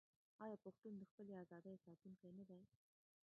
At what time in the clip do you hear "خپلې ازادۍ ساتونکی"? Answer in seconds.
1.11-2.29